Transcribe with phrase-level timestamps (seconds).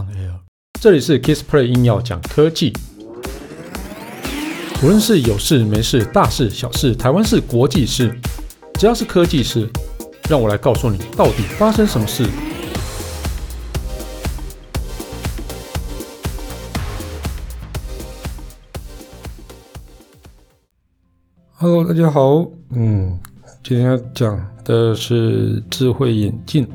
[0.00, 0.32] on air。
[0.80, 2.72] 这里是 Kissplay 硬要讲科技，
[4.82, 8.18] 无论是有事没事、大事小事、台湾事、国际事，
[8.74, 9.68] 只要是科技事，
[10.28, 12.26] 让我来告诉你到底发生什么事。
[21.56, 23.20] Hello，大家好，嗯，
[23.62, 26.66] 今天要讲的是智慧眼镜。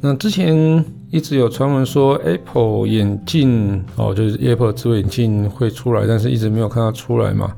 [0.00, 7.52] 那之前一直有传闻说 Apple 眼镜哦，就是 Apple 智慧眼镜会出来，但是一直没有看它出来嘛。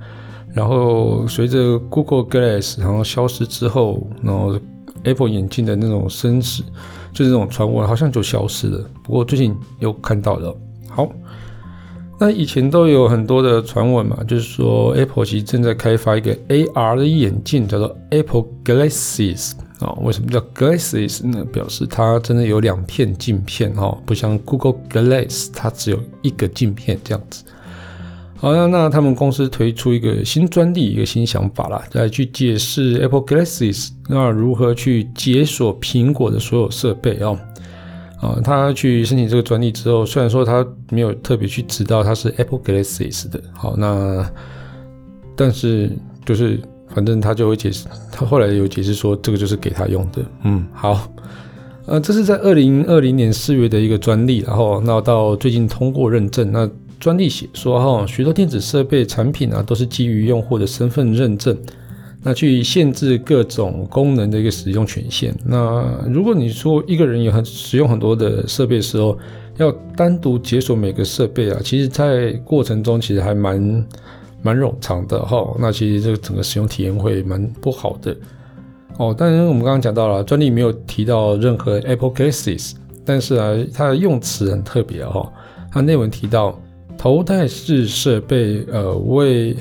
[0.55, 4.59] 然后随着 Google Glass 然后消失之后，然后
[5.03, 6.63] Apple 眼镜的那种生死，
[7.13, 8.85] 就是这种传闻好像就消失了。
[9.03, 10.57] 不过最近又看到了，
[10.89, 11.09] 好。
[12.19, 19.53] 那以前都有很多的传闻嘛，就是说 Apple 其实正在开发一个 AR 的眼镜，叫做 Apple Glasses、
[19.83, 19.99] 哦。
[20.03, 21.45] 为什么叫 Glasses 呢？
[21.53, 27.45] 表示它真的有两片镜片哈、哦，不像 Google Glass 它只有一个镜片这样子。
[28.37, 37.29] 好，那那他们公司推出一个新专利，一个新想法啦，来去解释 Apple Glasses 那如何去解锁苹果的所有设备啊。
[37.29, 37.39] 哦
[38.23, 44.25] 啊，他去申请这个专利之后，虽然说他没有特别去知道它是 Apple Glasses 的，好，那
[45.35, 45.91] 但是
[46.25, 46.61] 就是
[46.95, 51.09] 反正他就会解释，他后来有解释说这个就是给他用的，嗯，好，
[51.87, 56.69] 呃，这是在二零二零年四月的一个专利，然后那到最近通过认证，那
[57.01, 61.57] 专利写说哈，许多电子设备产品啊都是基于用户的身份认证。
[62.25, 65.35] 那去限制各种功能的一个使用权限。
[65.45, 69.19] 那如果你说一个人有很使用很多的设备的时候，
[69.57, 73.85] 要单独解锁每个设备啊，其实在过程中其实还蛮
[74.43, 75.55] 蛮冗长的哈。
[75.59, 78.17] 那其实这个整个使用体验会蛮不好的
[78.99, 79.15] 哦。
[79.17, 82.73] 当然我们刚刚讲到了专利没有提到任何 Apple Glasses，
[83.05, 85.33] 但是啊，它的用词很特别哈。
[85.71, 86.61] 它内文提到
[86.99, 89.57] 头戴式设备，呃，为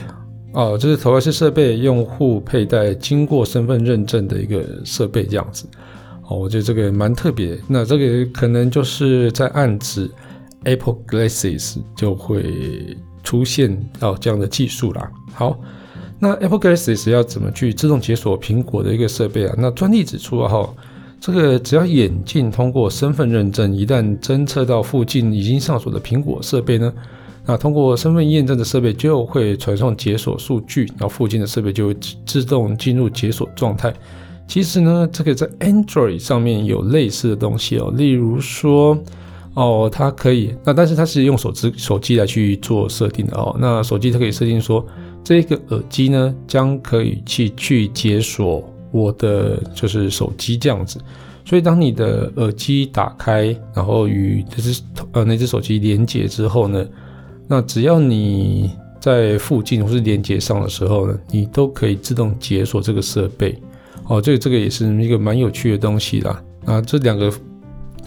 [0.53, 5.65] 哦，这是头戴式设备用户佩戴经过身份认证的一个设备，这样子。
[6.27, 7.57] 哦，我觉得这个蛮特别。
[7.67, 10.09] 那这个可能就是在暗指
[10.65, 15.11] Apple Glasses 就会出现到这样的技术啦。
[15.33, 15.57] 好，
[16.19, 19.55] 那 Apple Glasses 要怎么去自动解锁苹果的一个设备啊？
[19.57, 20.73] 那专利指出啊，哈，
[21.19, 26.93] 这个只要眼镜通过身份认证，一旦侦测到附近已经上锁的苹果设备呢，
[27.45, 31.95] 那通过身份验证的设备就会传送解锁数据，然后附近的设备就会
[32.25, 33.93] 自动进入解锁状态。
[34.47, 38.97] 其实呢，这个在 Android 上面有类似的东西哦，例如说，
[39.53, 43.55] 哦，它可以，那但是它是用手机手机来去做设定的哦。
[43.59, 44.85] 那手机它可以设定说，
[45.23, 50.99] 这个耳机呢将可以去去解锁我的就是手机这样子。
[51.43, 54.81] 所以当你的耳机打开，然后与这只
[55.11, 56.85] 呃那只手机连接之后呢，
[57.47, 63.59] 那只要你在附近或是连接上的时候呢，你都可以自动解锁这个设备。
[64.07, 66.41] 哦，这个这个也是一个蛮有趣的东西啦。
[66.65, 67.31] 啊，这两个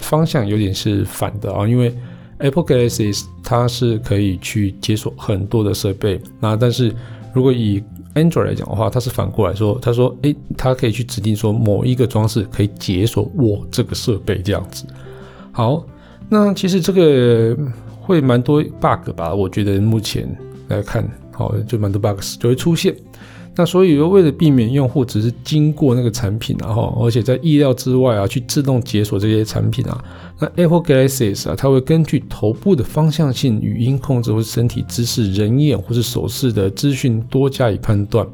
[0.04, 1.92] 方向有点是反的啊，因为
[2.38, 6.94] Apple Glasses 它是可以去解锁很多的设备，那但是
[7.32, 7.82] 如果以
[8.14, 14.84] Android 来讲的话，它是反过来说，他说，诶，它可以去指定说某一个装置可以解锁我这个设备这样子。
[15.52, 15.84] 好，
[16.28, 17.56] 那其实这个。
[18.06, 20.28] 会蛮多 bug 吧，我觉得目前
[20.68, 22.94] 来看，好，就蛮多 bugs 就会出现。
[23.56, 30.04] 那所以为了避免用户只是经过那个产品，然后而且在意料之外啊，去自动解锁这些产品啊，
[30.40, 38.26] 那 Apple Glasses 啊，它会根据头部的方向性、语音控制或是身体姿势、人眼或是手势的资讯多加以判断。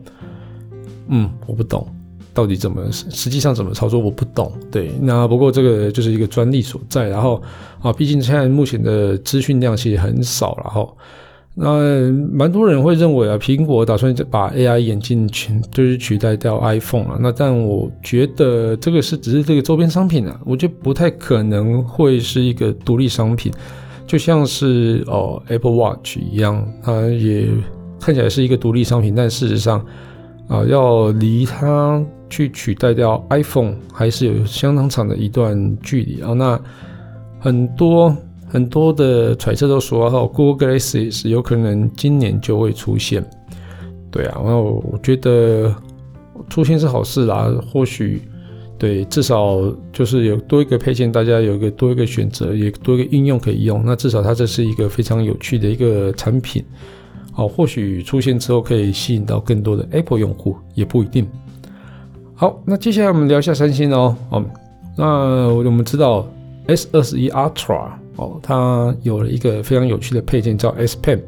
[1.09, 1.87] 嗯，我不懂。
[2.33, 7.43] 到底怎么实际上怎么操作我不懂，对，那不过这个就是一个专利所在，然后
[7.83, 10.97] 啊，毕竟现在目前的资讯量其实很少，然后
[11.55, 23.53] 那蛮多人会认为啊，苹果打算把 AI 眼镜全就是取代掉 iPhone 啊，那但我觉得这个是只是这个周边商品啊，我觉得不太可能会是一个独立商品，
[24.07, 27.49] 就像是哦 Apple Watch 一样，它也
[28.01, 29.85] 看起来是一个独立商品，但事实上。
[30.49, 36.33] 啊，要离它去取代掉 iPhone 还是有相当长的一段距离啊。
[36.33, 36.61] 那
[37.39, 38.13] 很多
[38.51, 43.25] 很多的揣测都说，哈，Google Glasses 有可能今年就会出现。
[44.11, 45.73] 对啊，然后我觉得
[46.49, 47.49] 出现是好事啦。
[47.73, 48.21] 或许
[48.77, 49.61] 对，至少
[49.93, 53.83] 就是有多一个配件，大家有一个多一个选择，也多一个应用可以用。
[53.87, 56.65] 那至少它这是一个非常有趣的一个产品。
[57.31, 61.25] 好，或许出现之后可以吸引到更多的 Apple 用户，也不一定。
[62.35, 64.17] 好，那接下来我们聊一下三星哦。
[64.31, 64.45] 哦，
[64.97, 66.27] 那我们知道
[66.67, 67.91] S 二十一 Ultra
[68.21, 71.21] 哦，它有了一个非常有趣的配件叫 S Pen。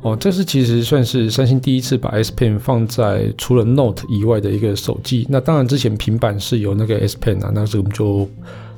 [0.00, 5.26] 哦，这是其实算是三星第一次把 S Pen 放在除了 Note 以外的一个手机。
[5.28, 8.28] 那当然之前平板是有那个 S Pen 啊，那这我们就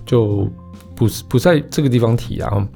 [0.04, 0.48] 就
[0.94, 2.68] 不不在这个地方提啊。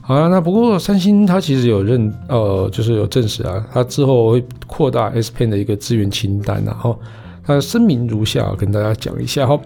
[0.00, 6.98] 好啊，那不过三星它其实有认呃，就是有证实啊，它之后会扩大 S Pen 的一个资源清单，然后
[7.42, 9.58] 它声明如下，跟大家讲一下哈。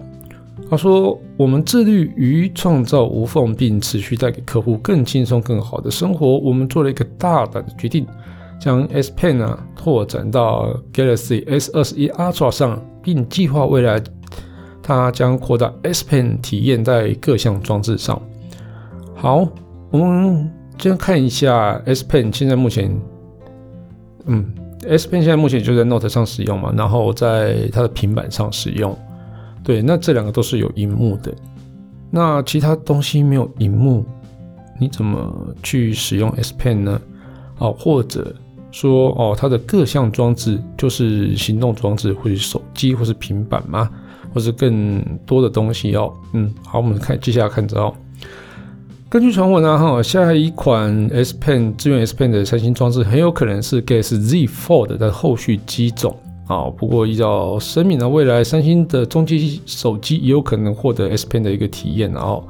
[0.69, 6.37] 他说：“我们致力于创造无缝，并持续带给客户更轻松、更好的生活。
[6.39, 8.05] 我们做了一个大胆的决定，
[8.59, 14.03] 将 S Pen 啊拓展到 Galaxy S 二十一 Ultra 上，并计划未来
[14.83, 18.21] 它将扩大 S Pen 体验在各项装置上。”
[19.15, 19.47] 好，
[19.91, 22.93] 我们先看一下 S Pen 现在目前，
[24.25, 24.45] 嗯
[24.85, 28.93] ，S Pen 现在目前就在 Note 上使用嘛，然后在它的平板上使用。
[29.63, 31.33] 对，那这两个都是有荧幕的。
[32.11, 34.03] 那其他东西没有荧幕，
[34.79, 37.01] 你怎么去使用 S Pen 呢？
[37.59, 38.33] 哦，或者
[38.71, 43.89] 说哦，它的各项装置就是行动装置，或者手机，或是平板吗？
[44.33, 46.13] 或是更多的东西哦？
[46.33, 47.93] 嗯，好，我们看接下来看着哦。
[49.09, 56.15] 根据传闻呢，哈，下一款 S Pen 支援 S Pen 的三星装置，很有可能是 Galaxy Z Fold 的后续机种。
[56.49, 59.37] 啊，不过依照声明呢，未来三星的中阶
[59.67, 62.11] 手机也有可能获得 S Pen 的一个体验。
[62.13, 62.43] 哦，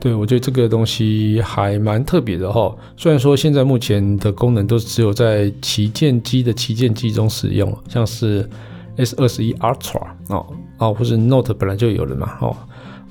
[0.00, 2.74] 对，我觉得这个东西还蛮特别的哈。
[2.96, 8.48] 虽然说现在目前的功能都只有在旗舰机的旗舰机中使用，像是
[8.96, 10.00] S 二十一 Ultra
[10.30, 10.46] 哦
[10.78, 12.56] 哦，或是 Note 本来就有了嘛，哦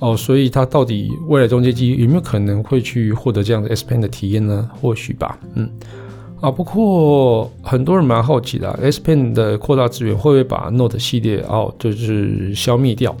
[0.00, 4.68] 哦，所以它到底未来中阶机有没有可能会去获得这样的 S Pen 的体验呢？
[4.82, 5.70] 或许吧，嗯。
[6.44, 13.16] 啊，不过很多人蛮好奇的，，S Pen 的扩大资源会不会把 Note 系列哦，就是消灭掉？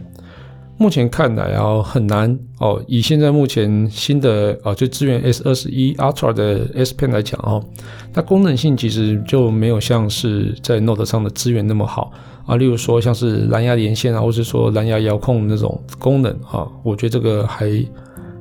[0.76, 2.84] 目前看来啊，很难哦。
[2.86, 7.64] 以现在目前新的啊，就支援 S 二十一 Ultra 的 S Pen 来讲哦，
[8.12, 12.12] 它功能性其实就没有像是在 Note 上的资源那么好
[12.44, 12.56] 啊。
[12.56, 17.82] 例如说像是蓝牙连线啊，或是说蓝牙遥控那种功能啊，我觉得这个还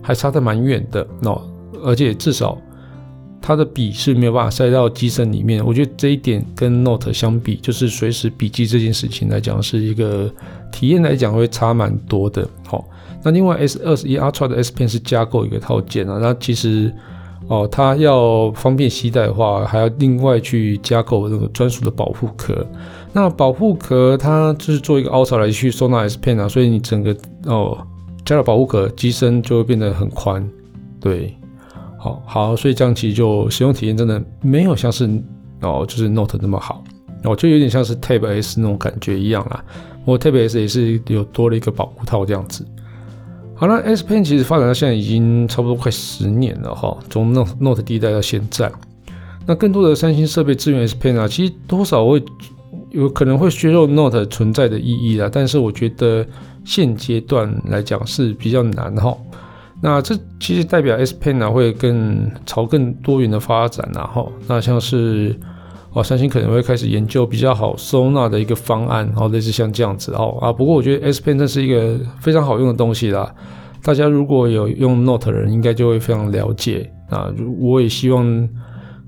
[0.02, 1.42] 还差得蛮远的哦，
[1.86, 2.58] 而且至少。
[3.46, 10.32] 它的笔是没有办法塞到机身里面，我觉得这一点跟 Note 相比，就是随时笔记这件事情来讲，是一个
[10.72, 12.48] 体验来讲会差蛮多的。
[12.66, 12.88] 好，
[13.22, 16.90] 那另外 S 二十一 Ultra 的 S Pen 是加购一个套件啊，那其实
[17.50, 22.66] 哦，它要方便携带的话，还要另外去加购那个专属的保护壳。
[23.12, 27.14] 那保护壳它就是做一个凹槽来去收纳 S Pen 啊，所以你整个
[27.46, 27.78] 哦
[28.24, 30.50] 加了保护壳，机身就会变得很宽，
[31.02, 31.36] 对。
[32.04, 35.10] 好好，所以这样其实就使用体验真的没有像是
[35.62, 36.84] 哦，就是 Note 那么好，
[37.24, 39.64] 哦，就有点像是 Tab S 那种感觉一样啦。
[40.04, 42.66] 我 Tab S 也是有多了一个保护套这样子。
[43.56, 48.70] 好了，S Pen 其实发展到现在已经差不多快十年了哈，从 Note Note 第一代到现在，
[49.46, 52.22] 那更多的三星设备支援 S Pen 啊，其实多少会
[52.92, 55.30] 有可能会削弱 Note 存在的意义啦。
[55.32, 56.26] 但是我觉得
[56.66, 59.16] 现阶段来讲是比较难哈。
[59.86, 65.38] 那这其实代表 S Pen 呢会更朝更多元的发展，然后那像是
[65.92, 70.54] 哦，三星可能会开始研究比较好收纳的一个方案，然后类似像这样子哦啊。
[70.54, 73.30] 不过我觉得 S Pen 这是一个非常好用的东西啦，
[73.84, 77.30] 大家如果有用 Note 的人，应该就会非常了解啊。
[77.60, 78.26] 我也希望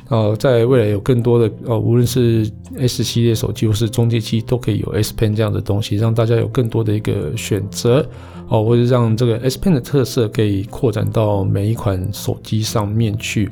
[0.10, 8.08] 呃，在未来有更多的呃，无论是 S 系列手机或是中阶机，都可以有 S Pen 这样的东西，让大家有更多的一个选择。
[8.48, 13.50] 哦，或者让这个 S Pen 的特色可以扩展到每一款手机上面去。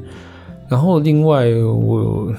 [0.69, 2.31] 然后另外我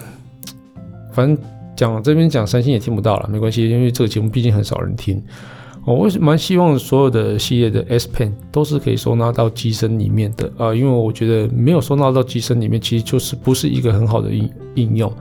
[1.13, 1.37] 反正
[1.77, 5.21] 讲这边讲三星也听不到了，没关系，因为这个节目毕竟很少人听。
[5.87, 15.13] 哦，我蛮希望所有的系列的 S Pen 都是可以收纳到机身里面的啊，因为我觉得没有收纳到机身里面，其实就是不是一个很好的应应用。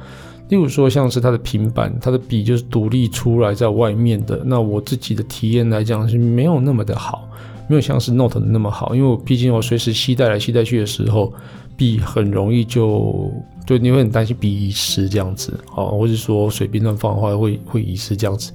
[0.50, 4.41] 例如说，像是它的平板，它的笔就是独立出来在外面的。
[4.46, 7.27] 那我自己的体验来讲是没有那么的好，
[7.67, 8.93] 没有像是 Note 的那么好。
[8.93, 11.34] 因为我毕竟我随时携带来携带去的时候，
[11.75, 13.32] 笔很容易就
[13.65, 18.51] 就你会很担心笔遗失这样子哦，或者说随便乱放的话会会遗失这样子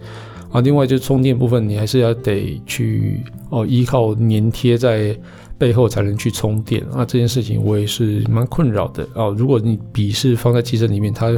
[0.50, 0.60] 啊。
[0.60, 5.16] 另外就是充电部分，你还是要得去哦依靠粘贴在
[5.56, 7.04] 背后才能去充电啊。
[7.04, 9.34] 这件事情我也是蛮困扰的哦。
[9.36, 11.32] 如果你笔是放在机身里面，它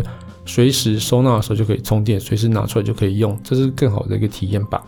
[0.46, 4.82] 随时收纳的时候就可以充电，随时拿出来就可以用，这是更好的一个体验吧。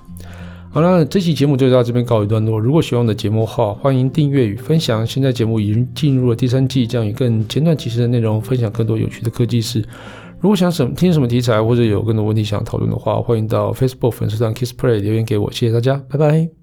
[0.71, 2.59] 好了，这期节目就到这边告一段落。
[2.59, 5.07] 如果喜欢我的节目的话，欢迎订阅与分享。
[5.07, 9.85] 现在节目已经进入了第三季，将以更简短、及时的内容分享更多有趣的科技事。
[10.43, 15.51] 如果想什么听什么题材，或者有更多问题想讨论的话，欢迎到 Facebook 粉丝团 KissPlay 留言给我。
[15.53, 16.53] 谢谢大家，拜拜。